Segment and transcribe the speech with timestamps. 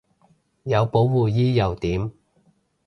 [0.63, 2.11] 有保護衣又點